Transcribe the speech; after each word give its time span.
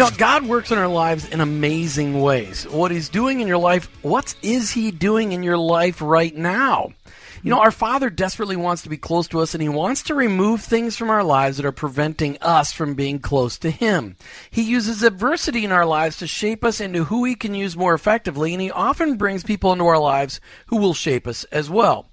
You 0.00 0.06
know, 0.06 0.16
God 0.16 0.46
works 0.46 0.70
in 0.70 0.78
our 0.78 0.88
lives 0.88 1.28
in 1.28 1.42
amazing 1.42 2.22
ways. 2.22 2.64
What 2.64 2.90
He's 2.90 3.10
doing 3.10 3.40
in 3.40 3.46
your 3.46 3.58
life, 3.58 3.84
what 4.00 4.34
is 4.40 4.70
He 4.70 4.90
doing 4.90 5.32
in 5.32 5.42
your 5.42 5.58
life 5.58 6.00
right 6.00 6.34
now? 6.34 6.94
You 7.42 7.50
know, 7.50 7.60
our 7.60 7.70
Father 7.70 8.08
desperately 8.08 8.56
wants 8.56 8.80
to 8.80 8.88
be 8.88 8.96
close 8.96 9.28
to 9.28 9.40
us 9.40 9.52
and 9.52 9.62
He 9.62 9.68
wants 9.68 10.04
to 10.04 10.14
remove 10.14 10.62
things 10.62 10.96
from 10.96 11.10
our 11.10 11.22
lives 11.22 11.58
that 11.58 11.66
are 11.66 11.70
preventing 11.70 12.38
us 12.40 12.72
from 12.72 12.94
being 12.94 13.18
close 13.18 13.58
to 13.58 13.70
Him. 13.70 14.16
He 14.50 14.62
uses 14.62 15.02
adversity 15.02 15.66
in 15.66 15.70
our 15.70 15.84
lives 15.84 16.16
to 16.16 16.26
shape 16.26 16.64
us 16.64 16.80
into 16.80 17.04
who 17.04 17.26
He 17.26 17.34
can 17.34 17.52
use 17.52 17.76
more 17.76 17.92
effectively, 17.92 18.54
and 18.54 18.62
He 18.62 18.70
often 18.70 19.18
brings 19.18 19.42
people 19.42 19.70
into 19.70 19.84
our 19.84 19.98
lives 19.98 20.40
who 20.68 20.78
will 20.78 20.94
shape 20.94 21.26
us 21.26 21.44
as 21.52 21.68
well. 21.68 22.06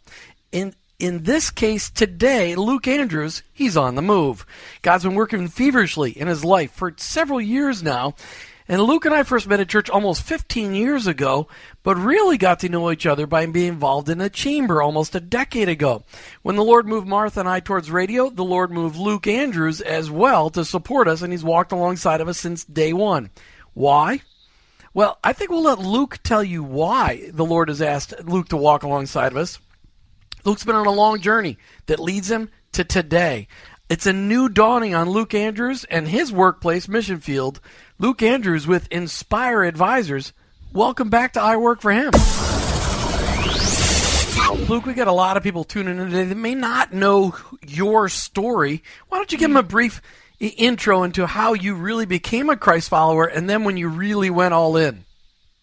In 0.52 0.76
in 1.00 1.24
this 1.24 1.52
case 1.52 1.90
today, 1.90 2.56
Luke 2.56 2.88
Andrews, 2.88 3.44
he's 3.54 3.78
on 3.78 3.96
the 3.96 4.02
move. 4.02 4.46
God's 4.82 5.04
been 5.04 5.16
working 5.16 5.48
feverishly 5.48 6.12
in 6.12 6.28
his 6.28 6.44
life 6.44 6.72
for 6.72 6.94
several 6.98 7.40
years 7.40 7.84
now. 7.84 8.16
And 8.70 8.82
Luke 8.82 9.06
and 9.06 9.14
I 9.14 9.24
first 9.24 9.48
met 9.48 9.62
at 9.62 9.70
church 9.70 9.90
almost 9.90 10.24
15 10.24 10.74
years 10.74 11.08
ago, 11.08 11.48
but 11.84 11.96
really 11.96 12.38
got 12.38 12.60
to 12.62 12.70
know 12.70 12.92
each 12.92 13.06
other 13.06 13.26
by 13.26 13.46
being 13.46 13.70
involved 13.70 14.10
in 14.10 14.20
a 14.20 14.30
chamber 14.30 14.82
almost 14.82 15.16
a 15.16 15.22
decade 15.22 15.70
ago. 15.70 16.04
When 16.42 16.58
the 16.58 16.64
Lord 16.64 16.86
moved 16.86 17.08
Martha 17.08 17.40
and 17.40 17.48
I 17.48 17.62
towards 17.62 17.90
radio, 17.90 18.30
the 18.30 18.44
Lord 18.44 18.72
moved 18.72 18.98
Luke 18.98 19.26
Andrews 19.26 19.80
as 19.80 20.12
well 20.12 20.50
to 20.50 20.66
support 20.66 21.08
us, 21.08 21.22
and 21.22 21.32
he's 21.32 21.46
walked 21.46 21.72
alongside 21.72 22.20
of 22.20 22.28
us 22.28 22.40
since 22.40 22.66
day 22.66 22.92
one. 22.92 23.30
Why? 23.74 24.22
Well, 24.94 25.18
I 25.24 25.32
think 25.32 25.52
we'll 25.52 25.64
let 25.64 25.80
Luke 25.80 26.20
tell 26.24 26.44
you 26.44 26.62
why 26.62 27.30
the 27.32 27.46
Lord 27.46 27.70
has 27.70 27.82
asked 27.82 28.26
Luke 28.26 28.50
to 28.50 28.58
walk 28.58 28.84
alongside 28.84 29.32
of 29.32 29.38
us. 29.38 29.60
Luke's 30.48 30.64
been 30.64 30.76
on 30.76 30.88
a 30.88 30.92
long 30.92 31.20
journey 31.20 31.58
that 31.88 32.00
leads 32.00 32.32
him 32.32 32.50
to 32.72 32.86
today. 32.86 33.50
It's 33.90 34.06
a 34.06 34.14
new 34.14 34.48
dawning 34.48 34.96
on 34.96 35.10
Luke 35.10 35.34
Andrews 35.34 35.84
and 35.84 36.08
his 36.08 36.32
workplace, 36.32 36.88
Mission 36.88 37.20
Field. 37.20 37.60
Luke 38.00 38.24
Andrews 38.24 38.66
with 38.66 38.88
Inspire 38.90 39.66
Advisors. 39.66 40.32
Welcome 40.72 41.10
back 41.10 41.34
to 41.34 41.42
I 41.42 41.58
Work 41.58 41.82
for 41.82 41.92
Him. 41.92 42.14
Luke, 44.70 44.86
we 44.86 44.94
got 44.94 45.10
a 45.10 45.12
lot 45.12 45.36
of 45.36 45.44
people 45.44 45.66
tuning 45.66 46.00
in 46.00 46.06
today 46.06 46.24
that 46.24 46.36
may 46.36 46.56
not 46.56 46.94
know 46.94 47.36
your 47.68 48.08
story. 48.08 48.84
Why 49.10 49.18
don't 49.18 49.30
you 49.34 49.38
give 49.38 49.50
them 49.50 49.58
a 49.58 49.64
brief 49.64 50.02
intro 50.40 51.04
into 51.04 51.28
how 51.28 51.56
you 51.56 51.76
really 51.76 52.06
became 52.06 52.50
a 52.50 52.56
Christ 52.56 52.88
follower 52.88 53.26
and 53.26 53.50
then 53.50 53.66
when 53.66 53.76
you 53.76 53.90
really 53.90 54.30
went 54.30 54.54
all 54.54 54.78
in? 54.78 55.04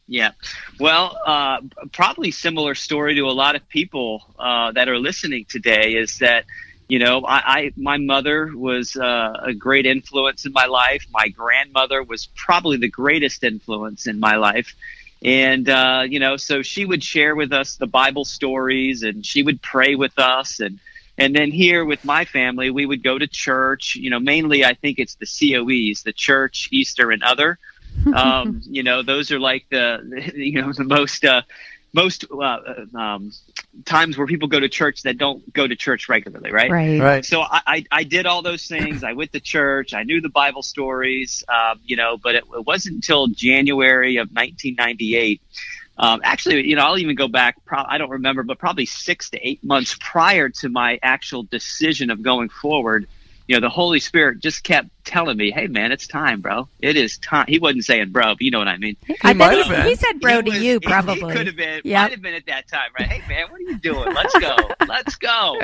Yeah. 0.06 0.33
Well, 0.78 1.19
uh, 1.24 1.60
probably 1.92 2.30
similar 2.30 2.74
story 2.74 3.14
to 3.14 3.22
a 3.22 3.33
lot 3.33 3.56
of 3.56 3.66
people 3.69 4.22
uh, 4.38 4.72
that 4.72 4.88
are 4.88 4.98
listening 4.98 5.46
today 5.48 5.94
is 5.94 6.19
that, 6.19 6.44
you 6.88 6.98
know, 6.98 7.24
I, 7.24 7.38
I 7.46 7.72
my 7.77 7.96
mother 7.96 8.50
was 8.55 8.96
uh, 8.96 9.41
a 9.42 9.55
great 9.55 9.86
influence 9.86 10.44
in 10.44 10.52
my 10.52 10.66
life. 10.66 11.06
My 11.11 11.28
grandmother 11.28 12.02
was 12.02 12.28
probably 12.36 12.77
the 12.77 12.91
greatest 12.91 13.44
influence 13.44 14.06
in 14.06 14.20
my 14.20 14.36
life. 14.36 14.74
And, 15.22 15.66
uh, 15.70 16.02
you 16.06 16.20
know, 16.20 16.36
so 16.36 16.61
she 16.61 16.84
would 16.84 17.02
share 17.02 17.34
with 17.34 17.50
us 17.55 17.77
the 17.77 17.86
Bible 17.86 18.27
stories 18.27 19.02
and 19.02 19.24
she 19.24 19.42
would 19.42 19.62
pray 19.62 19.94
with 19.94 20.18
us. 20.18 20.61
And, 20.61 20.80
and 21.16 21.34
then 21.34 21.50
here 21.50 21.83
with 21.83 22.05
my 22.05 22.27
family, 22.27 22.68
we 22.68 22.84
would 22.84 23.02
go 23.02 23.16
to 23.16 23.27
church, 23.27 23.96
you 23.96 24.11
know, 24.11 24.20
mainly 24.20 24.67
I 24.67 24.74
think 24.74 24.98
it's 24.98 25.14
the 25.14 25.24
COEs, 25.24 26.02
the 26.02 26.12
church, 26.12 26.68
Easter, 26.73 27.11
and 27.11 27.23
other 27.23 27.58
um, 28.12 28.60
you 28.64 28.82
know, 28.82 29.02
those 29.02 29.30
are 29.30 29.38
like 29.40 29.66
the, 29.70 30.32
you 30.34 30.62
know, 30.62 30.72
the 30.72 30.84
most, 30.84 31.24
uh, 31.24 31.42
most 31.94 32.24
uh, 32.30 32.58
um, 32.94 33.32
times 33.84 34.18
where 34.18 34.26
people 34.26 34.48
go 34.48 34.58
to 34.58 34.68
church 34.68 35.02
that 35.02 35.16
don't 35.16 35.50
go 35.52 35.66
to 35.66 35.76
church 35.76 36.08
regularly, 36.08 36.50
right? 36.50 36.70
Right. 36.70 37.00
Right. 37.00 37.24
So 37.24 37.40
I, 37.40 37.60
I, 37.66 37.84
I 37.90 38.04
did 38.04 38.26
all 38.26 38.42
those 38.42 38.66
things. 38.66 39.04
I 39.04 39.12
went 39.12 39.32
to 39.32 39.40
church. 39.40 39.94
I 39.94 40.02
knew 40.02 40.20
the 40.20 40.28
Bible 40.28 40.62
stories, 40.62 41.44
um, 41.48 41.80
you 41.84 41.96
know, 41.96 42.16
but 42.16 42.34
it, 42.34 42.44
it 42.52 42.66
wasn't 42.66 42.96
until 42.96 43.28
January 43.28 44.16
of 44.16 44.28
1998. 44.28 45.40
Um, 45.96 46.20
actually, 46.24 46.66
you 46.66 46.74
know, 46.74 46.82
I'll 46.82 46.98
even 46.98 47.14
go 47.14 47.28
back. 47.28 47.64
Pro- 47.64 47.84
I 47.86 47.98
don't 47.98 48.10
remember, 48.10 48.42
but 48.42 48.58
probably 48.58 48.86
six 48.86 49.30
to 49.30 49.48
eight 49.48 49.62
months 49.62 49.96
prior 50.00 50.48
to 50.48 50.68
my 50.68 50.98
actual 51.02 51.44
decision 51.44 52.10
of 52.10 52.22
going 52.22 52.48
forward 52.48 53.06
you 53.46 53.56
know, 53.56 53.60
the 53.60 53.68
Holy 53.68 54.00
Spirit 54.00 54.40
just 54.40 54.64
kept 54.64 54.88
telling 55.05 55.36
me, 55.36 55.50
"Hey, 55.50 55.66
man, 55.66 55.92
it's 55.92 56.06
time, 56.06 56.40
bro. 56.40 56.68
It 56.80 56.96
is 56.96 57.18
time." 57.18 57.44
He 57.46 57.58
wasn't 57.58 57.84
saying 57.84 58.10
"bro," 58.10 58.34
but 58.34 58.40
you 58.42 58.50
know 58.50 58.58
what 58.58 58.68
I 58.68 58.78
mean. 58.78 58.96
I 59.22 59.32
might 59.34 59.50
bet 59.50 59.58
have 59.58 59.66
he, 59.66 59.72
been. 59.72 59.86
he 59.86 59.94
said 59.96 60.20
bro 60.20 60.36
He 60.36 60.42
to 60.42 60.50
was- 60.50 60.62
you, 60.62 60.72
he- 60.74 60.78
probably. 60.80 61.14
He, 61.14 61.36
could 61.36 61.46
have 61.48 61.56
been. 61.56 61.80
Yep. 61.84 62.02
Might 62.02 62.10
have 62.12 62.22
been 62.22 62.34
at 62.34 62.46
that 62.46 62.68
time, 62.68 62.90
right? 62.98 63.06
Hey, 63.08 63.22
man, 63.28 63.50
what 63.50 63.60
are 63.60 63.64
you 63.64 63.78
doing? 63.78 64.14
Let's 64.14 64.38
go. 64.38 64.56
Let's 64.88 65.16
go. 65.16 65.58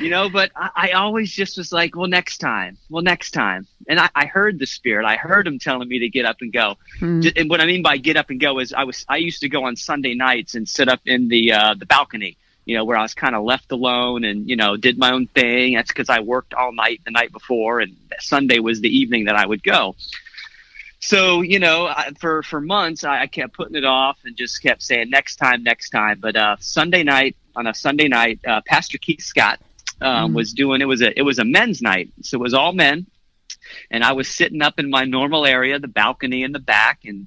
You 0.00 0.10
know, 0.10 0.28
but 0.28 0.50
I, 0.56 0.70
I 0.74 0.90
always 0.92 1.30
just 1.30 1.56
was 1.56 1.72
like, 1.72 1.94
well, 1.96 2.08
next 2.08 2.38
time. 2.38 2.76
Well, 2.88 3.02
next 3.02 3.30
time. 3.30 3.66
And 3.88 3.98
I, 4.00 4.08
I 4.14 4.26
heard 4.26 4.58
the 4.58 4.66
Spirit. 4.66 5.06
I 5.06 5.16
heard 5.16 5.46
him 5.46 5.58
telling 5.58 5.88
me 5.88 6.00
to 6.00 6.08
get 6.08 6.24
up 6.24 6.36
and 6.40 6.52
go. 6.52 6.76
Hmm. 6.98 7.20
And 7.36 7.48
what 7.48 7.60
I 7.60 7.66
mean 7.66 7.82
by 7.82 7.96
get 7.96 8.16
up 8.16 8.30
and 8.30 8.40
go 8.40 8.58
is 8.58 8.72
I 8.72 8.84
was 8.84 9.04
I 9.08 9.16
used 9.18 9.40
to 9.42 9.48
go 9.48 9.64
on 9.64 9.76
Sunday 9.76 10.14
nights 10.14 10.54
and 10.54 10.68
sit 10.68 10.88
up 10.88 11.00
in 11.06 11.28
the 11.28 11.52
uh, 11.52 11.74
the 11.74 11.86
balcony. 11.86 12.36
You 12.70 12.76
know, 12.76 12.84
where 12.84 12.96
I 12.96 13.02
was 13.02 13.14
kind 13.14 13.34
of 13.34 13.42
left 13.52 13.72
alone 13.72 14.20
and, 14.28 14.48
you 14.48 14.56
know, 14.56 14.76
did 14.76 14.96
my 14.96 15.10
own 15.16 15.26
thing. 15.26 15.74
That's 15.74 15.90
because 15.94 16.08
I 16.08 16.20
worked 16.20 16.54
all 16.54 16.72
night 16.72 17.00
the 17.04 17.10
night 17.10 17.32
before, 17.32 17.80
and 17.80 17.96
Sunday 18.20 18.60
was 18.60 18.80
the 18.80 18.88
evening 19.00 19.22
that 19.24 19.36
I 19.42 19.44
would 19.50 19.62
go 19.62 19.96
so 21.02 21.40
you 21.40 21.58
know 21.58 21.86
I, 21.86 22.10
for 22.20 22.42
for 22.42 22.60
months 22.60 23.04
I, 23.04 23.22
I 23.22 23.26
kept 23.26 23.54
putting 23.54 23.74
it 23.74 23.86
off 23.86 24.18
and 24.24 24.36
just 24.36 24.62
kept 24.62 24.82
saying 24.82 25.08
next 25.08 25.36
time 25.36 25.62
next 25.62 25.88
time 25.90 26.18
but 26.20 26.36
uh 26.36 26.56
sunday 26.60 27.02
night 27.02 27.36
on 27.56 27.66
a 27.66 27.72
sunday 27.74 28.06
night 28.08 28.38
uh, 28.46 28.60
pastor 28.66 28.98
keith 28.98 29.22
scott 29.22 29.58
um, 30.02 30.32
Mhm. 30.32 30.34
was 30.34 30.52
doing 30.52 30.82
it 30.82 30.84
was 30.84 31.00
a 31.00 31.18
it 31.18 31.22
was 31.22 31.38
a 31.38 31.44
men's 31.44 31.80
night 31.80 32.10
so 32.20 32.36
it 32.38 32.42
was 32.42 32.52
all 32.52 32.72
men 32.74 33.06
and 33.90 34.04
i 34.04 34.12
was 34.12 34.28
sitting 34.28 34.60
up 34.60 34.78
in 34.78 34.90
my 34.90 35.04
normal 35.04 35.46
area 35.46 35.78
the 35.78 35.88
balcony 35.88 36.42
in 36.42 36.52
the 36.52 36.58
back 36.76 36.98
and 37.06 37.26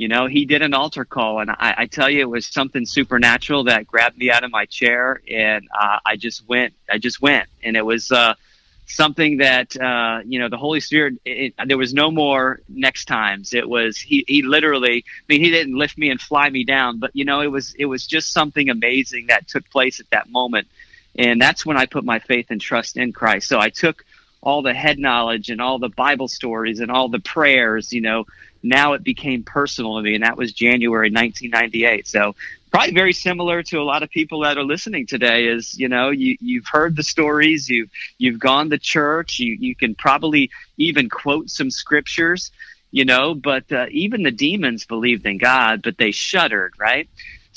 you 0.00 0.08
know 0.08 0.26
he 0.26 0.46
did 0.46 0.62
an 0.62 0.72
altar 0.72 1.04
call 1.04 1.40
and 1.40 1.50
i, 1.50 1.74
I 1.78 1.86
tell 1.86 2.08
you 2.08 2.20
it 2.20 2.30
was 2.30 2.46
something 2.46 2.86
supernatural 2.86 3.64
that 3.64 3.86
grabbed 3.86 4.16
me 4.16 4.30
out 4.30 4.44
of 4.44 4.50
my 4.50 4.64
chair 4.64 5.20
and 5.30 5.68
uh, 5.78 5.98
i 6.06 6.16
just 6.16 6.48
went 6.48 6.72
i 6.90 6.96
just 6.96 7.20
went 7.20 7.48
and 7.62 7.76
it 7.76 7.84
was 7.84 8.10
uh 8.10 8.34
something 8.90 9.36
that 9.38 9.76
uh, 9.80 10.20
you 10.24 10.38
know 10.38 10.48
the 10.48 10.56
Holy 10.56 10.80
Spirit. 10.80 11.14
It, 11.24 11.54
there 11.66 11.78
was 11.78 11.94
no 11.94 12.10
more 12.10 12.60
next 12.68 13.04
times. 13.06 13.54
It 13.54 13.68
was 13.68 13.98
he. 13.98 14.24
He 14.26 14.42
literally. 14.42 15.04
I 15.06 15.22
mean, 15.28 15.40
he 15.40 15.50
didn't 15.50 15.76
lift 15.78 15.96
me 15.96 16.10
and 16.10 16.20
fly 16.20 16.50
me 16.50 16.64
down, 16.64 16.98
but 16.98 17.10
you 17.14 17.24
know, 17.24 17.40
it 17.40 17.46
was 17.46 17.74
it 17.78 17.86
was 17.86 18.06
just 18.06 18.32
something 18.32 18.68
amazing 18.68 19.28
that 19.28 19.48
took 19.48 19.68
place 19.70 20.00
at 20.00 20.10
that 20.10 20.28
moment, 20.28 20.68
and 21.16 21.40
that's 21.40 21.64
when 21.64 21.76
I 21.76 21.86
put 21.86 22.04
my 22.04 22.18
faith 22.18 22.46
and 22.50 22.60
trust 22.60 22.96
in 22.96 23.12
Christ. 23.12 23.48
So 23.48 23.60
I 23.60 23.70
took 23.70 24.04
all 24.42 24.62
the 24.62 24.74
head 24.74 24.98
knowledge 24.98 25.50
and 25.50 25.60
all 25.60 25.78
the 25.78 25.88
Bible 25.88 26.28
stories 26.28 26.80
and 26.80 26.90
all 26.90 27.08
the 27.08 27.20
prayers. 27.20 27.92
You 27.92 28.00
know, 28.00 28.26
now 28.62 28.94
it 28.94 29.02
became 29.02 29.42
personal 29.42 29.96
to 29.96 30.02
me, 30.02 30.14
and 30.14 30.24
that 30.24 30.36
was 30.36 30.52
January 30.52 31.10
1998. 31.10 32.06
So 32.06 32.34
probably 32.70 32.92
very 32.92 33.12
similar 33.12 33.62
to 33.64 33.78
a 33.78 33.82
lot 33.82 34.02
of 34.02 34.10
people 34.10 34.40
that 34.40 34.56
are 34.56 34.64
listening 34.64 35.06
today 35.06 35.46
is 35.46 35.78
you 35.78 35.88
know 35.88 36.10
you 36.10 36.36
you've 36.40 36.66
heard 36.66 36.96
the 36.96 37.02
stories 37.02 37.68
you've 37.68 37.90
you've 38.18 38.38
gone 38.38 38.70
to 38.70 38.78
church 38.78 39.38
you 39.38 39.54
you 39.54 39.74
can 39.74 39.94
probably 39.94 40.50
even 40.76 41.08
quote 41.08 41.50
some 41.50 41.70
scriptures 41.70 42.52
you 42.92 43.04
know 43.04 43.34
but 43.34 43.70
uh, 43.72 43.86
even 43.90 44.22
the 44.22 44.30
demons 44.30 44.86
believed 44.86 45.26
in 45.26 45.38
god 45.38 45.82
but 45.82 45.98
they 45.98 46.10
shuddered 46.12 46.72
right 46.78 47.08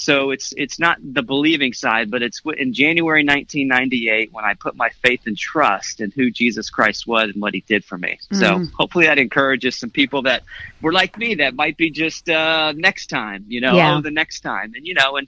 so 0.04 0.32
it's 0.32 0.54
it's 0.64 0.78
not 0.86 0.98
the 1.18 1.22
believing 1.34 1.74
side 1.74 2.08
but 2.14 2.22
it's 2.22 2.42
in 2.58 2.74
january 2.74 3.24
1998 3.24 4.32
when 4.34 4.44
i 4.46 4.54
put 4.66 4.76
my 4.76 4.90
faith 5.04 5.22
and 5.26 5.38
trust 5.38 6.02
in 6.02 6.12
who 6.12 6.30
jesus 6.30 6.70
christ 6.70 7.08
was 7.08 7.30
and 7.32 7.42
what 7.42 7.54
he 7.54 7.62
did 7.74 7.84
for 7.90 7.98
me 7.98 8.14
so 8.32 8.48
Mm. 8.60 8.72
hopefully 8.74 9.06
that 9.06 9.18
encourages 9.18 9.74
some 9.78 9.90
people 9.90 10.22
that 10.24 10.44
were 10.82 10.92
like 11.02 11.18
me 11.18 11.36
that 11.36 11.56
might 11.56 11.78
be 11.78 11.90
just 11.90 12.30
uh 12.30 12.74
next 12.90 13.08
time 13.08 13.46
you 13.48 13.62
know 13.62 13.76
Yeah. 13.78 13.96
oh 13.96 14.02
the 14.02 14.12
next 14.12 14.42
time 14.42 14.74
and 14.76 14.86
you 14.86 14.94
know 14.94 15.16
and 15.18 15.28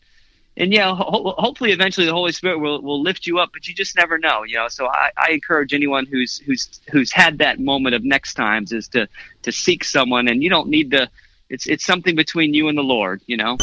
and 0.58 0.72
yeah, 0.72 0.96
ho- 0.96 1.36
hopefully, 1.38 1.74
eventually, 1.74 2.06
the 2.06 2.14
Holy 2.14 2.32
Spirit 2.32 2.60
will, 2.60 2.82
will 2.82 3.02
lift 3.02 3.28
you 3.28 3.40
up, 3.40 3.50
but 3.52 3.68
you 3.68 3.74
just 3.76 3.98
never 3.98 4.18
know, 4.18 4.44
you 4.46 4.56
know. 4.56 4.70
So 4.70 4.88
I, 4.88 5.10
I 5.18 5.32
encourage 5.32 5.74
anyone 5.74 6.06
who's 6.06 6.38
who's 6.38 6.80
who's 6.94 7.12
had 7.12 7.40
that 7.40 7.60
moment 7.60 7.94
of 7.94 8.06
next 8.06 8.36
times 8.36 8.72
is 8.72 8.88
to 8.96 9.10
to 9.42 9.52
seek 9.52 9.84
someone, 9.84 10.30
and 10.30 10.42
you 10.42 10.50
don't 10.50 10.70
need 10.70 10.92
to. 10.92 11.10
It's 11.50 11.68
it's 11.68 11.84
something 11.84 12.16
between 12.16 12.54
you 12.54 12.70
and 12.70 12.78
the 12.78 12.84
Lord, 12.84 13.22
you 13.28 13.36
know. 13.36 13.58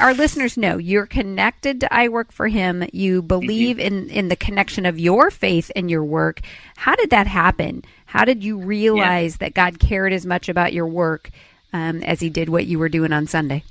Our 0.00 0.14
listeners 0.14 0.56
know 0.56 0.78
you're 0.78 1.06
connected 1.06 1.80
to 1.80 1.92
I 1.92 2.08
Work 2.08 2.30
for 2.30 2.46
Him. 2.46 2.84
You 2.92 3.20
believe 3.20 3.80
in, 3.80 4.08
in 4.10 4.28
the 4.28 4.36
connection 4.36 4.86
of 4.86 5.00
your 5.00 5.28
faith 5.32 5.72
and 5.74 5.90
your 5.90 6.04
work. 6.04 6.40
How 6.76 6.94
did 6.94 7.10
that 7.10 7.26
happen? 7.26 7.84
How 8.06 8.24
did 8.24 8.44
you 8.44 8.58
realize 8.58 9.38
that 9.38 9.54
God 9.54 9.80
cared 9.80 10.12
as 10.12 10.24
much 10.24 10.48
about 10.48 10.72
your 10.72 10.86
work 10.86 11.30
um, 11.72 12.04
as 12.04 12.20
He 12.20 12.30
did 12.30 12.48
what 12.48 12.66
you 12.66 12.78
were 12.78 12.88
doing 12.88 13.12
on 13.12 13.26
Sunday? 13.26 13.64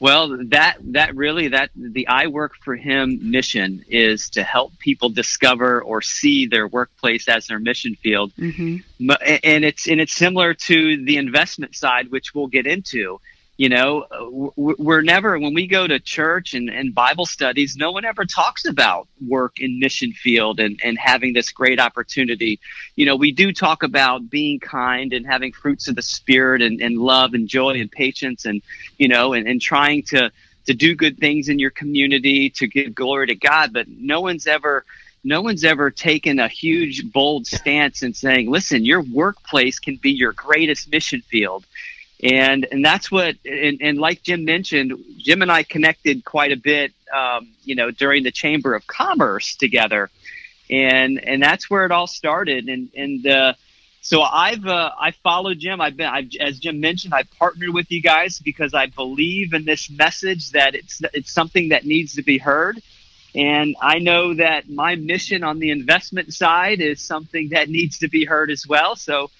Well, 0.00 0.36
that 0.48 0.78
that 0.92 1.14
really 1.14 1.48
that 1.48 1.70
the 1.74 2.08
I 2.08 2.26
work 2.26 2.54
for 2.56 2.76
him 2.76 3.30
mission 3.30 3.82
is 3.88 4.28
to 4.30 4.42
help 4.42 4.78
people 4.78 5.08
discover 5.08 5.80
or 5.80 6.02
see 6.02 6.46
their 6.46 6.68
workplace 6.68 7.28
as 7.28 7.46
their 7.46 7.58
mission 7.58 7.94
field, 7.94 8.34
mm-hmm. 8.36 9.10
and 9.24 9.64
it's 9.64 9.88
and 9.88 9.98
it's 9.98 10.12
similar 10.12 10.52
to 10.52 11.02
the 11.02 11.16
investment 11.16 11.74
side, 11.74 12.10
which 12.10 12.34
we'll 12.34 12.46
get 12.46 12.66
into 12.66 13.20
you 13.56 13.68
know 13.68 14.52
we're 14.56 15.02
never 15.02 15.38
when 15.38 15.54
we 15.54 15.66
go 15.66 15.86
to 15.86 15.98
church 15.98 16.52
and, 16.54 16.68
and 16.68 16.94
bible 16.94 17.24
studies 17.24 17.76
no 17.76 17.90
one 17.90 18.04
ever 18.04 18.24
talks 18.24 18.66
about 18.66 19.08
work 19.26 19.60
in 19.60 19.80
mission 19.80 20.12
field 20.12 20.60
and, 20.60 20.78
and 20.82 20.98
having 20.98 21.32
this 21.32 21.50
great 21.52 21.80
opportunity. 21.80 22.60
You 22.96 23.06
know 23.06 23.16
we 23.16 23.32
do 23.32 23.52
talk 23.52 23.82
about 23.82 24.28
being 24.28 24.60
kind 24.60 25.12
and 25.12 25.26
having 25.26 25.52
fruits 25.52 25.88
of 25.88 25.96
the 25.96 26.02
spirit 26.02 26.62
and, 26.62 26.80
and 26.80 26.98
love 26.98 27.34
and 27.34 27.48
joy 27.48 27.80
and 27.80 27.90
patience 27.90 28.44
and 28.44 28.62
you 28.98 29.08
know 29.08 29.32
and, 29.32 29.46
and 29.46 29.60
trying 29.60 30.02
to 30.04 30.30
to 30.66 30.74
do 30.74 30.94
good 30.94 31.18
things 31.18 31.48
in 31.48 31.58
your 31.58 31.70
community 31.70 32.50
to 32.50 32.66
give 32.66 32.94
glory 32.94 33.28
to 33.28 33.34
god. 33.34 33.72
But 33.72 33.88
no 33.88 34.20
one's 34.20 34.46
ever 34.46 34.84
no 35.24 35.42
one's 35.42 35.64
ever 35.64 35.90
taken 35.90 36.38
a 36.38 36.48
huge 36.48 37.10
bold 37.12 37.46
stance 37.46 38.02
and 38.02 38.14
saying 38.14 38.50
listen 38.50 38.84
your 38.84 39.02
workplace 39.02 39.78
can 39.78 39.96
be 39.96 40.10
your 40.10 40.32
greatest 40.32 40.90
mission 40.90 41.20
field 41.22 41.64
and 42.22 42.66
and 42.70 42.84
that's 42.84 43.10
what 43.10 43.36
and, 43.44 43.78
and 43.80 43.98
like 43.98 44.22
Jim 44.22 44.44
mentioned, 44.44 44.92
Jim 45.18 45.42
and 45.42 45.52
I 45.52 45.62
connected 45.62 46.24
quite 46.24 46.52
a 46.52 46.56
bit, 46.56 46.92
um, 47.14 47.52
you 47.62 47.74
know, 47.74 47.90
during 47.90 48.22
the 48.22 48.30
Chamber 48.30 48.74
of 48.74 48.86
Commerce 48.86 49.56
together, 49.56 50.10
and 50.70 51.22
and 51.22 51.42
that's 51.42 51.68
where 51.68 51.84
it 51.84 51.92
all 51.92 52.06
started. 52.06 52.68
And 52.68 52.88
and 52.96 53.26
uh, 53.26 53.52
so 54.00 54.22
I've 54.22 54.64
uh, 54.64 54.92
I 54.98 55.10
followed 55.10 55.58
Jim. 55.58 55.80
I've 55.80 55.96
been 55.96 56.06
I've, 56.06 56.30
as 56.40 56.58
Jim 56.58 56.80
mentioned, 56.80 57.12
I 57.12 57.24
partnered 57.38 57.74
with 57.74 57.90
you 57.90 58.00
guys 58.00 58.38
because 58.38 58.72
I 58.72 58.86
believe 58.86 59.52
in 59.52 59.64
this 59.66 59.90
message 59.90 60.52
that 60.52 60.74
it's 60.74 61.02
it's 61.12 61.32
something 61.32 61.68
that 61.68 61.84
needs 61.84 62.14
to 62.14 62.22
be 62.22 62.38
heard. 62.38 62.80
And 63.34 63.76
I 63.82 63.98
know 63.98 64.32
that 64.32 64.70
my 64.70 64.94
mission 64.94 65.44
on 65.44 65.58
the 65.58 65.70
investment 65.70 66.32
side 66.32 66.80
is 66.80 67.02
something 67.02 67.50
that 67.50 67.68
needs 67.68 67.98
to 67.98 68.08
be 68.08 68.24
heard 68.24 68.50
as 68.50 68.66
well. 68.66 68.96
So 68.96 69.30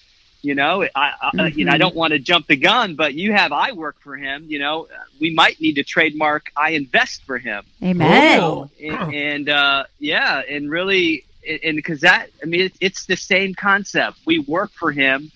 you 0.47 0.55
know, 0.55 0.83
I, 0.83 0.87
I 0.95 1.31
mm-hmm. 1.35 1.59
you 1.59 1.65
know, 1.65 1.73
I 1.73 1.77
don't 1.77 1.93
want 1.93 2.13
to 2.13 2.19
jump 2.19 2.47
the 2.47 2.55
gun, 2.55 2.95
but 2.95 3.13
you 3.13 3.33
have 3.33 3.51
I 3.51 3.73
work 3.73 3.97
for 3.99 4.15
him. 4.15 4.45
You 4.47 4.59
know, 4.59 4.87
we 5.19 5.33
might 5.33 5.59
need 5.59 5.73
to 5.73 5.83
trademark 5.83 6.51
I 6.55 6.71
invest 6.71 7.23
for 7.25 7.37
him. 7.37 7.65
Amen. 7.83 8.69
and, 8.81 9.13
and 9.13 9.49
uh, 9.49 9.83
yeah, 9.99 10.41
and 10.49 10.71
really, 10.71 11.25
and 11.45 11.75
because 11.75 12.01
that, 12.01 12.29
I 12.41 12.45
mean, 12.45 12.71
it's 12.79 13.05
the 13.07 13.17
same 13.17 13.55
concept. 13.55 14.19
We 14.25 14.39
work 14.39 14.71
for 14.71 14.93
him, 14.93 15.31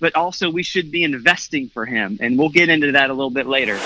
but 0.00 0.16
also 0.16 0.50
we 0.50 0.64
should 0.64 0.90
be 0.90 1.04
investing 1.04 1.68
for 1.68 1.86
him, 1.86 2.18
and 2.20 2.36
we'll 2.36 2.48
get 2.48 2.68
into 2.68 2.92
that 2.92 3.10
a 3.10 3.14
little 3.14 3.30
bit 3.30 3.46
later 3.46 3.78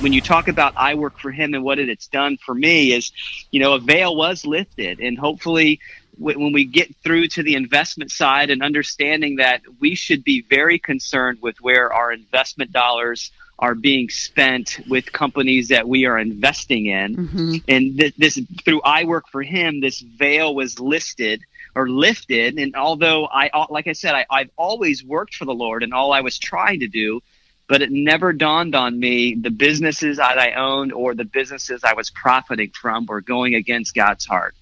when 0.00 0.12
you 0.12 0.20
talk 0.20 0.48
about 0.48 0.74
I 0.76 0.94
work 0.94 1.18
for 1.18 1.30
him 1.30 1.54
and 1.54 1.64
what 1.64 1.78
it's 1.78 2.06
done 2.08 2.36
for 2.36 2.54
me 2.54 2.92
is, 2.92 3.12
you 3.50 3.60
know, 3.60 3.72
a 3.72 3.78
veil 3.78 4.14
was 4.14 4.44
lifted 4.44 5.00
and 5.00 5.18
hopefully 5.18 5.80
when 6.18 6.52
we 6.52 6.64
get 6.64 6.94
through 7.04 7.28
to 7.28 7.42
the 7.42 7.54
investment 7.54 8.10
side 8.10 8.50
and 8.50 8.62
understanding 8.62 9.36
that 9.36 9.62
we 9.80 9.94
should 9.94 10.24
be 10.24 10.42
very 10.42 10.78
concerned 10.78 11.38
with 11.42 11.60
where 11.60 11.92
our 11.92 12.12
investment 12.12 12.72
dollars 12.72 13.30
are 13.58 13.74
being 13.74 14.08
spent 14.08 14.80
with 14.88 15.10
companies 15.12 15.68
that 15.68 15.88
we 15.88 16.04
are 16.04 16.18
investing 16.18 16.86
in. 16.86 17.16
Mm-hmm. 17.16 17.54
And 17.68 17.98
th- 17.98 18.14
this 18.16 18.38
through 18.64 18.82
I 18.82 19.04
work 19.04 19.28
for 19.28 19.42
him, 19.42 19.80
this 19.80 20.00
veil 20.00 20.54
was 20.54 20.78
listed 20.78 21.42
or 21.74 21.88
lifted. 21.88 22.58
And 22.58 22.74
although 22.74 23.26
I, 23.26 23.50
like 23.70 23.86
I 23.86 23.92
said, 23.92 24.14
I, 24.14 24.26
I've 24.30 24.50
always 24.56 25.04
worked 25.04 25.34
for 25.34 25.44
the 25.44 25.54
Lord 25.54 25.82
and 25.82 25.94
all 25.94 26.12
I 26.12 26.20
was 26.20 26.38
trying 26.38 26.80
to 26.80 26.88
do, 26.88 27.22
but 27.66 27.82
it 27.82 27.90
never 27.90 28.32
dawned 28.32 28.74
on 28.74 28.98
me 28.98 29.34
the 29.34 29.50
businesses 29.50 30.18
that 30.18 30.38
I 30.38 30.52
owned 30.52 30.92
or 30.92 31.14
the 31.14 31.24
businesses 31.24 31.82
I 31.82 31.94
was 31.94 32.10
profiting 32.10 32.70
from 32.70 33.06
were 33.06 33.20
going 33.20 33.54
against 33.54 33.94
God's 33.94 34.24
heart. 34.24 34.54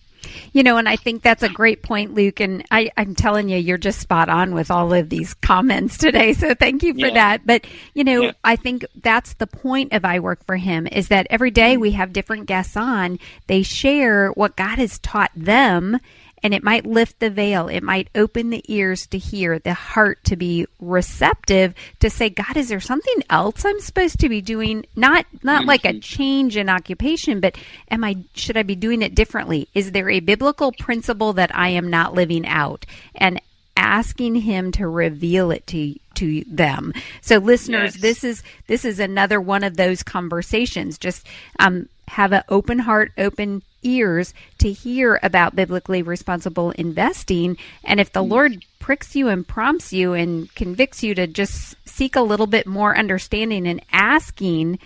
You 0.53 0.63
know, 0.63 0.77
and 0.77 0.89
I 0.89 0.97
think 0.97 1.23
that's 1.23 1.43
a 1.43 1.49
great 1.49 1.83
point, 1.83 2.15
Luke. 2.15 2.41
And 2.41 2.65
I, 2.71 2.91
am 2.97 3.15
telling 3.15 3.49
you, 3.49 3.57
you're 3.57 3.79
just 3.79 4.01
spot 4.01 4.29
on 4.29 4.55
with 4.55 4.71
all 4.71 4.93
of 4.93 5.09
these 5.09 5.35
comments 5.35 5.99
today. 5.99 6.33
So 6.35 6.55
thank 6.55 6.83
you 6.83 6.95
for 6.95 7.07
yeah. 7.07 7.15
that. 7.15 7.47
But, 7.47 7.67
you 7.95 8.05
know, 8.05 8.23
yeah. 8.23 8.33
I 8.43 8.57
think 8.57 8.85
that's 9.03 9.35
the 9.35 9.47
point 9.47 9.93
of 9.93 10.05
I 10.05 10.21
Work 10.21 10.45
for 10.45 10.57
Him 10.57 10.87
is 10.87 11.09
that 11.09 11.27
every 11.31 11.51
day 11.51 11.73
mm-hmm. 11.73 11.83
we 11.83 11.91
have 11.93 12.13
different 12.13 12.47
guests 12.47 12.77
on. 12.77 13.19
They 13.47 13.63
share 13.63 14.31
what 14.31 14.57
God 14.57 14.79
has 14.79 14.99
taught 14.99 15.31
them 15.35 15.99
and 16.45 16.53
it 16.53 16.63
might 16.63 16.85
lift 16.85 17.19
the 17.19 17.31
veil. 17.31 17.69
It 17.69 17.83
might 17.83 18.11
open 18.15 18.51
the 18.51 18.63
ears 18.69 19.07
to 19.09 19.19
hear, 19.19 19.59
the 19.59 19.73
heart 19.73 20.23
to 20.25 20.37
be 20.37 20.67
receptive 20.79 21.75
to 22.01 22.11
say, 22.11 22.29
God, 22.29 22.59
is 22.59 22.69
there 22.69 22.81
something 22.81 23.23
else 23.31 23.65
I'm 23.65 23.81
supposed 23.81 24.21
to 24.21 24.29
be 24.29 24.43
doing? 24.43 24.85
Not 24.95 25.25
not 25.43 25.61
mm-hmm. 25.61 25.69
like 25.69 25.87
a 25.87 25.99
change 25.99 26.59
in 26.59 26.69
occupation, 26.69 27.41
but 27.41 27.57
am 27.91 28.05
I 28.05 28.19
should 28.35 28.59
I 28.59 28.63
be 28.63 28.77
doing 28.77 29.01
it 29.01 29.15
differently? 29.15 29.69
Is 29.75 29.93
there 29.93 30.11
a 30.11 30.21
biblical 30.21 30.71
principle 30.71 31.33
that 31.33 31.57
I 31.57 31.71
am 31.71 31.89
not 31.89 32.15
living 32.15 32.47
out? 32.47 32.85
And 33.15 33.41
asking 33.77 34.37
him 34.37 34.71
to 34.73 34.87
reveal 34.87 35.51
it 35.51 35.67
to 35.69 35.99
to 36.17 36.45
them. 36.47 36.93
So 37.21 37.39
listeners, 37.39 37.95
yes. 37.95 38.03
this 38.03 38.25
is 38.25 38.43
this 38.67 38.85
is 38.85 38.99
another 38.99 39.41
one 39.41 39.65
of 39.65 39.77
those 39.77 40.03
conversations. 40.03 40.99
Just 40.99 41.27
um, 41.59 41.89
have 42.09 42.33
an 42.33 42.43
open 42.49 42.79
heart, 42.79 43.13
open 43.19 43.63
ears 43.83 44.35
to 44.59 44.73
hear 44.73 45.21
about 45.23 45.55
biblically 45.55 46.03
responsible 46.03 46.71
investing. 46.73 47.57
And 47.85 48.01
if 48.01 48.13
the 48.13 48.23
mm. 48.23 48.31
Lord 48.31 48.65
pricks 48.79 49.15
you 49.15 49.29
and 49.29 49.47
prompts 49.47 49.93
you 49.93 50.13
and 50.13 50.53
convicts 50.55 51.03
you 51.03 51.15
to 51.15 51.27
just 51.27 51.77
seek 51.87 52.17
a 52.17 52.23
little 52.23 52.47
bit 52.47 52.67
more 52.67 52.97
understanding 52.97 53.67
and 53.67 53.83
asking, 53.93 54.79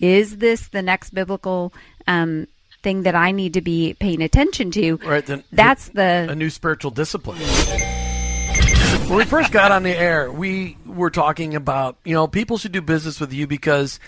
is 0.00 0.38
this 0.38 0.68
the 0.68 0.82
next 0.82 1.10
biblical 1.10 1.72
um, 2.06 2.46
thing 2.82 3.02
that 3.02 3.14
I 3.14 3.30
need 3.30 3.54
to 3.54 3.60
be 3.60 3.94
paying 3.94 4.22
attention 4.22 4.70
to? 4.72 4.96
Right. 4.96 5.24
Then 5.24 5.44
that's 5.52 5.88
the 5.88 6.26
a 6.30 6.34
new 6.34 6.50
spiritual 6.50 6.90
discipline. 6.90 7.40
When 9.10 9.18
we 9.18 9.24
first 9.24 9.50
got 9.50 9.72
on 9.72 9.82
the 9.82 9.90
air, 9.90 10.30
we 10.30 10.76
were 10.86 11.10
talking 11.10 11.56
about 11.56 11.96
you 12.04 12.14
know 12.14 12.28
people 12.28 12.58
should 12.58 12.70
do 12.70 12.80
business 12.80 13.18
with 13.18 13.32
you 13.32 13.48
because 13.48 13.98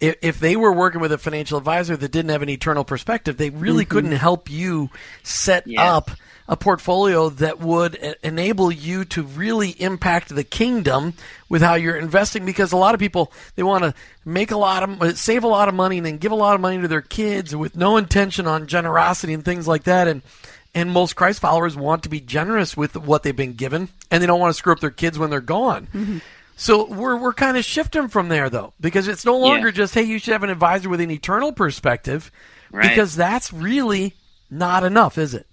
if, 0.00 0.16
if 0.20 0.40
they 0.40 0.56
were 0.56 0.72
working 0.72 1.00
with 1.00 1.12
a 1.12 1.18
financial 1.18 1.58
advisor 1.58 1.96
that 1.96 2.10
didn't 2.10 2.30
have 2.30 2.42
an 2.42 2.48
eternal 2.48 2.82
perspective, 2.82 3.36
they 3.36 3.50
really 3.50 3.84
mm-hmm. 3.84 3.92
couldn't 3.92 4.12
help 4.12 4.50
you 4.50 4.90
set 5.22 5.64
up 5.78 6.10
a 6.48 6.56
portfolio 6.56 7.28
that 7.28 7.60
would 7.60 7.94
enable 8.24 8.72
you 8.72 9.04
to 9.04 9.22
really 9.22 9.70
impact 9.80 10.34
the 10.34 10.42
kingdom 10.42 11.12
with 11.48 11.62
how 11.62 11.74
you're 11.74 11.96
investing 11.96 12.44
because 12.44 12.72
a 12.72 12.76
lot 12.76 12.94
of 12.94 13.00
people 13.00 13.30
they 13.54 13.62
want 13.62 13.84
to 13.84 13.94
make 14.24 14.50
a 14.50 14.56
lot 14.56 14.82
of 14.82 15.18
save 15.18 15.44
a 15.44 15.48
lot 15.48 15.68
of 15.68 15.74
money 15.74 15.98
and 15.98 16.06
then 16.06 16.16
give 16.16 16.32
a 16.32 16.36
lot 16.36 16.54
of 16.54 16.60
money 16.60 16.80
to 16.80 16.88
their 16.88 17.02
kids 17.02 17.54
with 17.54 17.76
no 17.76 17.96
intention 17.96 18.46
on 18.46 18.66
generosity 18.66 19.34
and 19.34 19.44
things 19.44 19.68
like 19.68 19.84
that 19.84 20.08
and 20.08 20.22
and 20.78 20.90
most 20.92 21.16
Christ 21.16 21.40
followers 21.40 21.76
want 21.76 22.04
to 22.04 22.08
be 22.08 22.20
generous 22.20 22.76
with 22.76 22.96
what 22.96 23.24
they've 23.24 23.34
been 23.34 23.54
given 23.54 23.88
and 24.10 24.22
they 24.22 24.26
don't 24.26 24.38
want 24.38 24.54
to 24.54 24.58
screw 24.58 24.72
up 24.72 24.80
their 24.80 24.90
kids 24.90 25.18
when 25.18 25.28
they're 25.28 25.40
gone. 25.40 25.88
Mm-hmm. 25.92 26.18
So 26.56 26.86
we're 26.86 27.16
we're 27.16 27.34
kind 27.34 27.56
of 27.56 27.64
shifting 27.64 28.08
from 28.08 28.28
there 28.28 28.48
though, 28.48 28.72
because 28.80 29.08
it's 29.08 29.24
no 29.24 29.38
longer 29.38 29.68
yeah. 29.68 29.74
just 29.74 29.94
hey, 29.94 30.02
you 30.02 30.18
should 30.18 30.32
have 30.32 30.44
an 30.44 30.50
advisor 30.50 30.88
with 30.88 31.00
an 31.00 31.10
eternal 31.10 31.52
perspective, 31.52 32.30
right. 32.70 32.88
because 32.88 33.16
that's 33.16 33.52
really 33.52 34.14
not 34.50 34.84
enough, 34.84 35.18
is 35.18 35.34
it? 35.34 35.46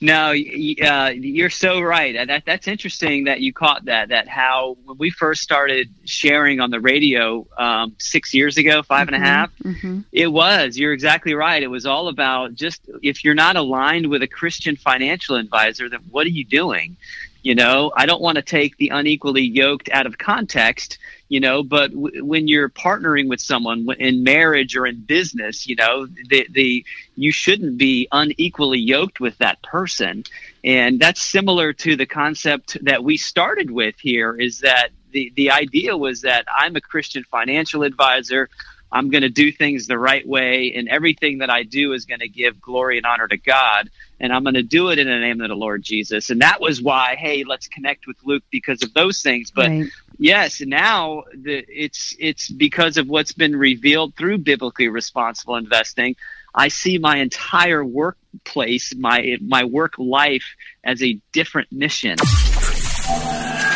No, 0.00 0.30
uh, 0.30 1.10
you're 1.14 1.50
so 1.50 1.80
right. 1.80 2.26
That 2.26 2.44
that's 2.44 2.68
interesting 2.68 3.24
that 3.24 3.40
you 3.40 3.52
caught 3.52 3.84
that. 3.86 4.08
That 4.08 4.28
how 4.28 4.76
when 4.84 4.98
we 4.98 5.10
first 5.10 5.42
started 5.42 5.88
sharing 6.04 6.60
on 6.60 6.70
the 6.70 6.80
radio 6.80 7.46
um, 7.58 7.94
six 7.98 8.34
years 8.34 8.56
ago, 8.56 8.82
five 8.82 9.08
mm-hmm, 9.08 9.14
and 9.14 9.24
a 9.24 9.26
mm-hmm. 9.26 9.34
half, 9.34 9.50
mm-hmm. 9.64 10.00
it 10.12 10.28
was. 10.28 10.76
You're 10.78 10.92
exactly 10.92 11.34
right. 11.34 11.62
It 11.62 11.68
was 11.68 11.86
all 11.86 12.08
about 12.08 12.54
just 12.54 12.82
if 13.02 13.24
you're 13.24 13.34
not 13.34 13.56
aligned 13.56 14.08
with 14.08 14.22
a 14.22 14.28
Christian 14.28 14.76
financial 14.76 15.36
advisor, 15.36 15.88
then 15.88 16.00
what 16.10 16.26
are 16.26 16.30
you 16.30 16.44
doing? 16.44 16.96
You 17.42 17.54
know, 17.54 17.90
I 17.96 18.04
don't 18.06 18.20
want 18.20 18.36
to 18.36 18.42
take 18.42 18.76
the 18.76 18.90
unequally 18.90 19.42
yoked 19.42 19.88
out 19.90 20.06
of 20.06 20.18
context, 20.18 20.98
you 21.30 21.38
know, 21.38 21.62
but 21.62 21.92
w- 21.92 22.24
when 22.24 22.48
you're 22.48 22.68
partnering 22.68 23.28
with 23.28 23.40
someone 23.40 23.86
in 23.98 24.24
marriage 24.24 24.76
or 24.76 24.84
in 24.84 25.00
business, 25.00 25.64
you 25.64 25.76
know, 25.76 26.06
the, 26.28 26.46
the, 26.50 26.84
you 27.14 27.30
shouldn't 27.30 27.78
be 27.78 28.08
unequally 28.10 28.80
yoked 28.80 29.20
with 29.20 29.38
that 29.38 29.62
person. 29.62 30.24
And 30.64 30.98
that's 30.98 31.22
similar 31.22 31.72
to 31.72 31.94
the 31.94 32.04
concept 32.04 32.76
that 32.82 33.04
we 33.04 33.16
started 33.16 33.70
with 33.70 33.94
here 34.00 34.34
is 34.34 34.60
that 34.60 34.88
the, 35.12 35.32
the 35.36 35.52
idea 35.52 35.96
was 35.96 36.22
that 36.22 36.46
I'm 36.54 36.74
a 36.74 36.80
Christian 36.80 37.22
financial 37.30 37.84
advisor. 37.84 38.48
I'm 38.92 39.08
going 39.08 39.22
to 39.22 39.28
do 39.28 39.52
things 39.52 39.86
the 39.86 39.98
right 39.98 40.26
way, 40.26 40.72
and 40.74 40.88
everything 40.88 41.38
that 41.38 41.48
I 41.48 41.62
do 41.62 41.92
is 41.92 42.06
going 42.06 42.20
to 42.20 42.28
give 42.28 42.60
glory 42.60 42.96
and 42.96 43.06
honor 43.06 43.28
to 43.28 43.36
God. 43.36 43.88
And 44.18 44.32
I'm 44.32 44.42
going 44.42 44.54
to 44.54 44.64
do 44.64 44.90
it 44.90 44.98
in 44.98 45.06
the 45.06 45.18
name 45.18 45.40
of 45.40 45.48
the 45.48 45.54
Lord 45.54 45.82
Jesus. 45.82 46.28
And 46.30 46.42
that 46.42 46.60
was 46.60 46.82
why, 46.82 47.14
hey, 47.16 47.44
let's 47.44 47.68
connect 47.68 48.08
with 48.08 48.16
Luke 48.24 48.42
because 48.50 48.82
of 48.82 48.92
those 48.92 49.22
things. 49.22 49.52
But 49.52 49.68
right. 49.68 49.88
Yes, 50.20 50.60
now 50.60 51.24
the, 51.34 51.64
it's 51.68 52.14
it's 52.18 52.48
because 52.48 52.96
of 52.96 53.08
what's 53.08 53.32
been 53.32 53.56
revealed 53.56 54.14
through 54.14 54.38
biblically 54.38 54.88
responsible 54.88 55.56
investing. 55.56 56.14
I 56.54 56.68
see 56.68 56.98
my 56.98 57.16
entire 57.18 57.84
workplace, 57.84 58.94
my 58.94 59.38
my 59.40 59.64
work 59.64 59.94
life, 59.98 60.44
as 60.84 61.02
a 61.02 61.18
different 61.32 61.72
mission. 61.72 62.16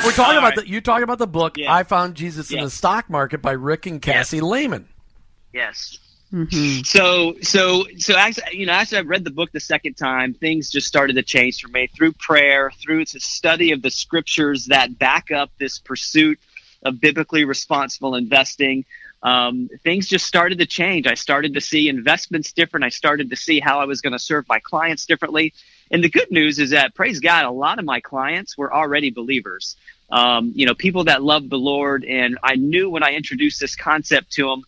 we're 0.04 0.12
talking 0.12 0.38
about 0.38 0.42
right. 0.42 0.54
the, 0.56 0.68
you're 0.68 0.80
talking 0.80 1.04
about 1.04 1.18
the 1.18 1.26
book 1.26 1.56
yeah. 1.56 1.72
I 1.72 1.82
Found 1.82 2.14
Jesus 2.14 2.50
yeah. 2.50 2.58
in 2.58 2.64
the 2.64 2.70
Stock 2.70 3.08
Market 3.08 3.42
by 3.42 3.52
Rick 3.52 3.86
and 3.86 4.00
Cassie 4.00 4.36
yes. 4.36 4.44
Lehman. 4.44 4.88
Yes. 5.52 5.98
Mm-hmm. 6.32 6.82
So, 6.82 7.34
so, 7.42 7.84
so, 7.98 8.16
actually, 8.16 8.58
you 8.58 8.66
know, 8.66 8.72
after 8.72 8.96
I 8.96 9.00
read 9.00 9.24
the 9.24 9.30
book 9.30 9.52
the 9.52 9.60
second 9.60 9.94
time, 9.94 10.34
things 10.34 10.70
just 10.70 10.86
started 10.86 11.14
to 11.16 11.22
change 11.22 11.60
for 11.60 11.68
me 11.68 11.86
through 11.86 12.12
prayer, 12.12 12.72
through 12.82 13.04
the 13.04 13.20
study 13.20 13.72
of 13.72 13.82
the 13.82 13.90
scriptures 13.90 14.66
that 14.66 14.98
back 14.98 15.30
up 15.30 15.50
this 15.58 15.78
pursuit 15.78 16.40
of 16.82 17.00
biblically 17.00 17.44
responsible 17.44 18.14
investing. 18.14 18.84
Um, 19.22 19.70
things 19.82 20.06
just 20.06 20.26
started 20.26 20.58
to 20.58 20.66
change. 20.66 21.06
I 21.06 21.14
started 21.14 21.54
to 21.54 21.60
see 21.60 21.88
investments 21.88 22.52
different. 22.52 22.84
I 22.84 22.90
started 22.90 23.30
to 23.30 23.36
see 23.36 23.58
how 23.60 23.80
I 23.80 23.86
was 23.86 24.00
going 24.00 24.12
to 24.12 24.18
serve 24.18 24.46
my 24.48 24.58
clients 24.58 25.06
differently. 25.06 25.54
And 25.90 26.04
the 26.04 26.10
good 26.10 26.30
news 26.30 26.58
is 26.58 26.70
that, 26.70 26.94
praise 26.94 27.20
God, 27.20 27.44
a 27.44 27.50
lot 27.50 27.78
of 27.78 27.84
my 27.84 28.00
clients 28.00 28.58
were 28.58 28.74
already 28.74 29.10
believers. 29.10 29.76
Um, 30.10 30.52
you 30.54 30.66
know, 30.66 30.74
people 30.74 31.04
that 31.04 31.22
love 31.22 31.48
the 31.48 31.58
Lord. 31.58 32.04
And 32.04 32.38
I 32.42 32.56
knew 32.56 32.90
when 32.90 33.02
I 33.02 33.12
introduced 33.12 33.60
this 33.60 33.76
concept 33.76 34.32
to 34.32 34.46
them 34.46 34.64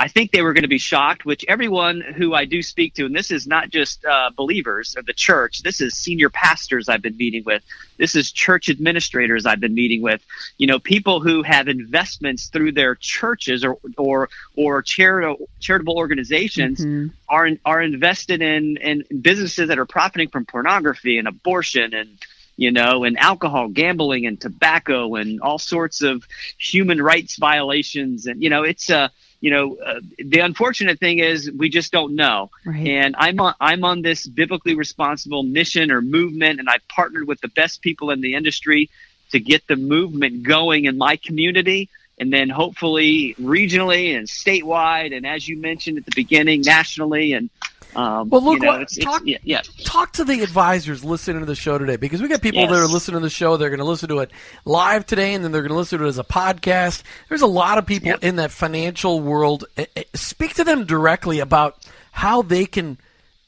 I 0.00 0.06
think 0.06 0.30
they 0.30 0.42
were 0.42 0.52
going 0.52 0.62
to 0.62 0.68
be 0.68 0.78
shocked, 0.78 1.24
which 1.24 1.44
everyone 1.48 2.00
who 2.00 2.32
I 2.32 2.44
do 2.44 2.62
speak 2.62 2.94
to, 2.94 3.06
and 3.06 3.16
this 3.16 3.32
is 3.32 3.48
not 3.48 3.70
just 3.70 4.04
uh, 4.04 4.30
believers 4.36 4.94
of 4.96 5.06
the 5.06 5.12
church, 5.12 5.62
this 5.64 5.80
is 5.80 5.94
senior 5.94 6.30
pastors 6.30 6.88
I've 6.88 7.02
been 7.02 7.16
meeting 7.16 7.42
with, 7.44 7.64
this 7.96 8.14
is 8.14 8.30
church 8.30 8.68
administrators 8.68 9.44
I've 9.44 9.58
been 9.58 9.74
meeting 9.74 10.00
with, 10.00 10.24
you 10.56 10.68
know, 10.68 10.78
people 10.78 11.20
who 11.20 11.42
have 11.42 11.66
investments 11.66 12.46
through 12.46 12.72
their 12.72 12.94
churches 12.94 13.64
or 13.64 13.78
or 13.96 14.28
or 14.54 14.82
charitable 14.82 15.48
charitable 15.58 15.96
organizations 15.96 16.78
mm-hmm. 16.78 17.08
are 17.28 17.48
are 17.64 17.82
invested 17.82 18.40
in 18.40 18.76
in 18.76 19.02
businesses 19.20 19.66
that 19.66 19.80
are 19.80 19.86
profiting 19.86 20.28
from 20.28 20.44
pornography 20.44 21.18
and 21.18 21.26
abortion 21.26 21.92
and 21.92 22.18
you 22.58 22.72
know, 22.72 23.04
and 23.04 23.16
alcohol, 23.18 23.68
gambling, 23.68 24.26
and 24.26 24.40
tobacco, 24.40 25.14
and 25.14 25.40
all 25.40 25.60
sorts 25.60 26.02
of 26.02 26.26
human 26.58 27.00
rights 27.00 27.36
violations, 27.36 28.26
and 28.26 28.42
you 28.42 28.50
know, 28.50 28.64
it's 28.64 28.90
a 28.90 28.98
uh, 28.98 29.08
you 29.40 29.50
know, 29.50 29.76
uh, 29.76 30.00
the 30.18 30.40
unfortunate 30.40 30.98
thing 30.98 31.18
is 31.20 31.50
we 31.50 31.68
just 31.68 31.92
don't 31.92 32.16
know. 32.16 32.50
Right. 32.64 32.86
And 32.86 33.14
I'm 33.16 33.38
on, 33.40 33.54
I'm 33.60 33.84
on 33.84 34.02
this 34.02 34.26
biblically 34.26 34.74
responsible 34.74 35.42
mission 35.42 35.90
or 35.90 36.02
movement, 36.02 36.58
and 36.58 36.68
I've 36.68 36.86
partnered 36.88 37.28
with 37.28 37.40
the 37.40 37.48
best 37.48 37.80
people 37.82 38.10
in 38.10 38.20
the 38.20 38.34
industry 38.34 38.90
to 39.30 39.38
get 39.38 39.66
the 39.66 39.76
movement 39.76 40.42
going 40.42 40.86
in 40.86 40.98
my 40.98 41.16
community, 41.16 41.88
and 42.18 42.32
then 42.32 42.48
hopefully 42.48 43.34
regionally 43.40 44.16
and 44.16 44.26
statewide, 44.26 45.16
and 45.16 45.26
as 45.26 45.46
you 45.46 45.56
mentioned 45.56 45.98
at 45.98 46.04
the 46.04 46.12
beginning, 46.14 46.62
nationally, 46.62 47.32
and 47.32 47.50
um, 47.98 48.30
well, 48.30 48.44
look, 48.44 48.60
you 48.60 48.66
know, 48.66 48.74
it's, 48.74 48.96
talk, 48.96 49.22
it's, 49.22 49.28
yeah, 49.28 49.38
yeah, 49.42 49.62
talk 49.82 50.12
to 50.12 50.24
the 50.24 50.40
advisors 50.44 51.04
listening 51.04 51.40
to 51.40 51.46
the 51.46 51.56
show 51.56 51.78
today 51.78 51.96
because 51.96 52.22
we 52.22 52.28
got 52.28 52.40
people 52.40 52.60
yes. 52.60 52.70
that 52.70 52.78
are 52.78 52.86
listening 52.86 53.16
to 53.16 53.26
the 53.26 53.28
show. 53.28 53.56
They're 53.56 53.70
going 53.70 53.80
to 53.80 53.84
listen 53.84 54.08
to 54.10 54.20
it 54.20 54.30
live 54.64 55.04
today, 55.04 55.34
and 55.34 55.42
then 55.42 55.50
they're 55.50 55.62
going 55.62 55.72
to 55.72 55.76
listen 55.76 55.98
to 55.98 56.04
it 56.04 56.08
as 56.08 56.16
a 56.16 56.22
podcast. 56.22 57.02
There's 57.28 57.42
a 57.42 57.48
lot 57.48 57.76
of 57.76 57.86
people 57.86 58.10
yep. 58.10 58.22
in 58.22 58.36
that 58.36 58.52
financial 58.52 59.18
world. 59.18 59.64
Eh, 59.76 59.86
eh, 59.96 60.04
speak 60.14 60.54
to 60.54 60.64
them 60.64 60.84
directly 60.84 61.40
about 61.40 61.88
how 62.12 62.42
they 62.42 62.66
can 62.66 62.98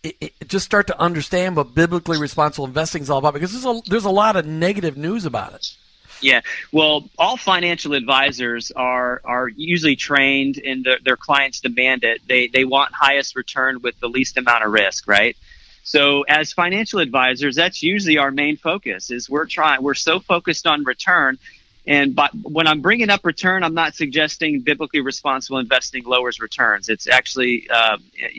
it, 0.02 0.33
just 0.49 0.64
start 0.64 0.88
to 0.88 1.00
understand 1.00 1.54
what 1.54 1.73
biblically 1.73 2.19
responsible 2.19 2.64
investing 2.64 3.02
is 3.02 3.11
all 3.11 3.19
about 3.19 3.35
because 3.35 3.52
there's 3.52 3.64
a, 3.64 3.80
there's 3.88 4.04
a 4.04 4.11
lot 4.11 4.35
of 4.35 4.47
negative 4.47 4.97
news 4.97 5.26
about 5.26 5.54
it. 5.54 5.76
Yeah, 6.21 6.43
well, 6.71 7.09
all 7.19 7.37
financial 7.37 7.95
advisors 7.95 8.71
are 8.73 9.21
are 9.25 9.49
usually 9.49 9.97
trained, 9.97 10.59
and 10.59 10.85
the, 10.85 10.99
their 11.05 11.17
clients 11.17 11.61
demand 11.61 12.05
it. 12.05 12.21
They 12.29 12.49
they 12.49 12.65
want 12.65 12.93
highest 12.95 13.37
return 13.37 13.81
with 13.81 13.99
the 14.00 14.09
least 14.09 14.37
amount 14.37 14.65
of 14.65 14.73
risk, 14.73 15.09
right? 15.09 15.37
So, 15.83 16.23
as 16.23 16.53
financial 16.53 17.00
advisors, 17.00 17.57
that's 17.57 17.83
usually 17.83 18.19
our 18.19 18.31
main 18.31 18.57
focus. 18.57 19.11
Is 19.11 19.31
we're 19.31 19.47
trying 19.47 19.83
we're 19.83 19.95
so 19.95 20.21
focused 20.21 20.67
on 20.67 20.85
return, 20.85 21.39
and 21.87 22.15
but 22.15 22.31
when 22.35 22.67
I'm 22.67 22.83
bringing 22.83 23.09
up 23.09 23.25
return, 23.25 23.65
I'm 23.65 23.75
not 23.75 23.95
suggesting 23.95 24.61
biblically 24.61 25.00
responsible 25.00 25.59
investing 25.59 26.05
lowers 26.05 26.39
returns. 26.39 26.89
It's 26.91 27.09
actually 27.09 27.67
uh, 27.73 27.97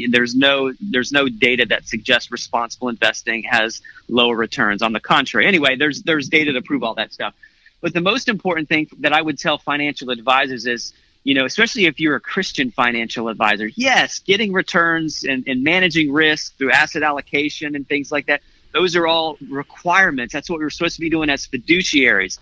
there's 0.10 0.36
no 0.36 0.72
there's 0.80 1.12
no 1.12 1.28
data 1.28 1.66
that 1.70 1.88
suggests 1.88 2.32
responsible 2.32 2.90
investing 2.90 3.44
has 3.44 3.82
lower 4.08 4.36
returns. 4.36 4.84
On 4.84 4.94
the 4.94 5.00
contrary, 5.00 5.48
anyway, 5.48 5.76
there's 5.76 6.04
there's 6.04 6.30
data 6.30 6.54
to 6.54 6.62
prove 6.62 6.84
all 6.84 6.94
that 6.96 7.12
stuff. 7.12 7.34
But 7.82 7.94
the 7.94 8.02
most 8.02 8.30
important 8.30 8.70
thing 8.70 8.88
that 9.00 9.14
I 9.14 9.22
would 9.22 9.38
tell 9.38 9.58
financial 9.58 10.12
advisors 10.12 10.66
is, 10.68 10.94
you 11.24 11.34
know, 11.34 11.46
especially 11.46 11.86
if 11.86 12.00
you're 12.00 12.16
a 12.16 12.22
Christian 12.22 12.72
financial 12.72 13.28
advisor, 13.28 13.68
yes, 13.76 14.20
getting 14.20 14.54
returns 14.54 15.24
and, 15.24 15.44
and 15.48 15.64
managing 15.64 16.12
risk 16.12 16.58
through 16.58 16.72
asset 16.72 17.04
allocation 17.04 17.76
and 17.76 17.88
things 17.88 18.12
like 18.12 18.28
that, 18.28 18.42
those 18.72 18.96
are 18.96 19.06
all 19.08 19.38
requirements. 19.50 20.34
That's 20.34 20.50
what 20.50 20.60
we're 20.60 20.70
supposed 20.70 20.96
to 20.96 21.02
be 21.02 21.10
doing 21.10 21.30
as 21.30 21.48
fiduciaries. 21.48 22.40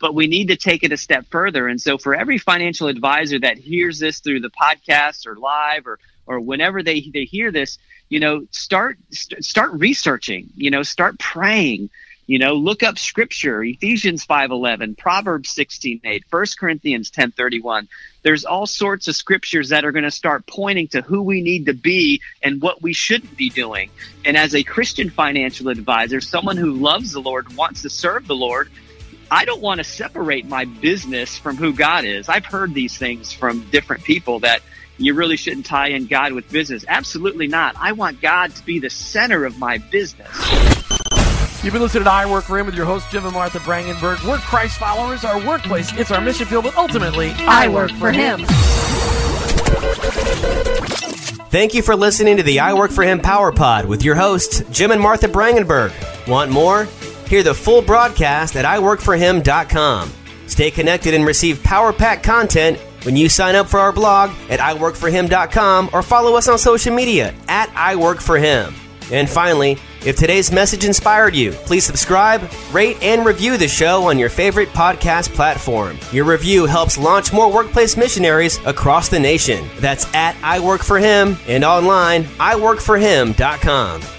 But 0.00 0.14
we 0.14 0.26
need 0.26 0.48
to 0.48 0.56
take 0.56 0.84
it 0.84 0.92
a 0.92 0.96
step 0.96 1.26
further. 1.30 1.68
And 1.68 1.80
so 1.80 1.98
for 1.98 2.14
every 2.14 2.38
financial 2.38 2.88
advisor 2.88 3.38
that 3.40 3.58
hears 3.58 3.98
this 3.98 4.20
through 4.20 4.40
the 4.40 4.50
podcast 4.50 5.26
or 5.26 5.36
live 5.36 5.86
or 5.86 5.98
or 6.28 6.40
whenever 6.40 6.82
they, 6.82 7.00
they 7.00 7.24
hear 7.24 7.50
this, 7.50 7.78
you 8.10 8.20
know, 8.20 8.46
start 8.50 8.98
st- 9.10 9.44
start 9.44 9.72
researching, 9.72 10.50
you 10.54 10.70
know, 10.70 10.82
start 10.82 11.18
praying, 11.18 11.90
you 12.28 12.38
know, 12.38 12.52
look 12.52 12.82
up 12.82 12.98
scripture, 12.98 13.64
Ephesians 13.64 14.26
5:11, 14.26 14.98
Proverbs 14.98 15.48
16:8, 15.48 16.24
1 16.28 16.58
Corinthians 16.58 17.10
10:31. 17.10 17.88
There's 18.22 18.44
all 18.44 18.66
sorts 18.66 19.08
of 19.08 19.16
scriptures 19.16 19.70
that 19.70 19.86
are 19.86 19.92
going 19.92 20.04
to 20.04 20.10
start 20.10 20.46
pointing 20.46 20.88
to 20.88 21.00
who 21.00 21.22
we 21.22 21.40
need 21.40 21.66
to 21.66 21.72
be 21.72 22.20
and 22.42 22.60
what 22.60 22.82
we 22.82 22.92
shouldn't 22.92 23.34
be 23.34 23.48
doing. 23.48 23.90
And 24.26 24.36
as 24.36 24.54
a 24.54 24.62
Christian 24.62 25.08
financial 25.08 25.70
advisor, 25.70 26.20
someone 26.20 26.58
who 26.58 26.74
loves 26.74 27.12
the 27.12 27.20
Lord, 27.20 27.56
wants 27.56 27.80
to 27.82 27.90
serve 27.90 28.26
the 28.26 28.36
Lord, 28.36 28.68
I 29.30 29.46
don't 29.46 29.62
want 29.62 29.78
to 29.78 29.84
separate 29.84 30.46
my 30.46 30.66
business 30.66 31.38
from 31.38 31.56
who 31.56 31.72
God 31.72 32.04
is. 32.04 32.28
I've 32.28 32.44
heard 32.44 32.74
these 32.74 32.98
things 32.98 33.32
from 33.32 33.66
different 33.70 34.04
people 34.04 34.40
that 34.40 34.60
you 34.98 35.14
really 35.14 35.38
shouldn't 35.38 35.64
tie 35.64 35.88
in 35.88 36.06
God 36.06 36.32
with 36.32 36.50
business. 36.50 36.84
Absolutely 36.86 37.46
not. 37.46 37.74
I 37.78 37.92
want 37.92 38.20
God 38.20 38.54
to 38.54 38.64
be 38.66 38.80
the 38.80 38.90
center 38.90 39.46
of 39.46 39.58
my 39.58 39.78
business. 39.78 40.77
You've 41.62 41.72
been 41.72 41.82
listening 41.82 42.04
to 42.04 42.10
I 42.10 42.24
Work 42.24 42.44
Him 42.44 42.66
with 42.66 42.76
your 42.76 42.86
host, 42.86 43.10
Jim 43.10 43.24
and 43.24 43.34
Martha 43.34 43.58
Brangenberg. 43.58 44.24
We're 44.24 44.38
Christ 44.38 44.78
followers, 44.78 45.24
our 45.24 45.44
workplace, 45.44 45.92
it's 45.94 46.12
our 46.12 46.20
mission 46.20 46.46
field, 46.46 46.64
but 46.64 46.76
ultimately, 46.76 47.30
I, 47.32 47.64
I 47.64 47.68
work, 47.68 47.90
work 47.90 47.98
for 47.98 48.12
Him. 48.12 48.44
Thank 51.50 51.74
you 51.74 51.82
for 51.82 51.96
listening 51.96 52.36
to 52.36 52.44
the 52.44 52.60
I 52.60 52.74
Work 52.74 52.92
for 52.92 53.02
Him 53.02 53.18
Power 53.18 53.50
Pod 53.50 53.86
with 53.86 54.04
your 54.04 54.14
hosts, 54.14 54.62
Jim 54.70 54.92
and 54.92 55.00
Martha 55.00 55.26
Brangenberg. 55.26 55.92
Want 56.28 56.52
more? 56.52 56.84
Hear 57.26 57.42
the 57.42 57.54
full 57.54 57.82
broadcast 57.82 58.54
at 58.54 58.64
iworkforhim.com. 58.64 60.12
Stay 60.46 60.70
connected 60.70 61.12
and 61.12 61.26
receive 61.26 61.62
Power 61.64 61.92
Pack 61.92 62.22
content 62.22 62.78
when 63.02 63.16
you 63.16 63.28
sign 63.28 63.56
up 63.56 63.66
for 63.66 63.80
our 63.80 63.92
blog 63.92 64.30
at 64.48 64.60
iworkforhim.com 64.60 65.90
or 65.92 66.02
follow 66.02 66.36
us 66.36 66.46
on 66.46 66.56
social 66.58 66.94
media 66.94 67.34
at 67.48 67.68
iworkforhim. 67.70 68.72
And 69.10 69.28
finally, 69.28 69.78
if 70.04 70.16
today's 70.16 70.52
message 70.52 70.84
inspired 70.84 71.34
you, 71.34 71.52
please 71.52 71.84
subscribe, 71.84 72.48
rate, 72.72 72.96
and 73.02 73.24
review 73.24 73.56
the 73.56 73.68
show 73.68 74.04
on 74.04 74.18
your 74.18 74.28
favorite 74.28 74.68
podcast 74.70 75.30
platform. 75.34 75.98
Your 76.12 76.24
review 76.24 76.66
helps 76.66 76.98
launch 76.98 77.32
more 77.32 77.52
workplace 77.52 77.96
missionaries 77.96 78.58
across 78.66 79.08
the 79.08 79.20
nation. 79.20 79.68
That's 79.78 80.12
at 80.14 80.36
I 80.42 80.60
Work 80.60 80.82
For 80.82 80.98
Him 80.98 81.36
and 81.46 81.64
online, 81.64 82.24
iworkforhim.com. 82.24 84.17